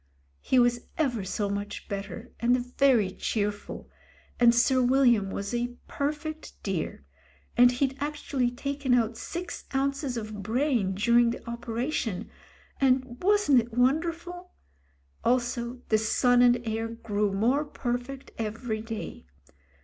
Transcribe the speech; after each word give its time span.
He 0.39 0.57
was 0.57 0.87
ever 0.97 1.23
so 1.23 1.47
much 1.47 1.87
better, 1.87 2.31
and 2.39 2.57
very 2.75 3.11
cheerful; 3.11 3.87
and 4.39 4.55
Sir 4.55 4.81
William 4.81 5.29
was 5.29 5.53
a 5.53 5.75
perfect 5.87 6.53
dear; 6.63 7.05
and 7.55 7.71
he'd 7.73 7.95
actually 7.99 8.49
taken 8.49 8.95
out 8.95 9.15
six 9.15 9.65
ounces 9.75 10.17
of 10.17 10.41
brain 10.41 10.95
during 10.95 11.29
the 11.29 11.47
operation, 11.47 12.31
and 12.79 13.21
wasn't 13.21 13.59
it 13.59 13.73
wonderful. 13.75 14.53
Also 15.23 15.83
the 15.89 15.99
son 15.99 16.41
and 16.41 16.67
heir 16.67 16.87
grew 16.87 17.31
more 17.31 17.63
perfect 17.63 18.31
every 18.39 18.81
day. 18.81 19.27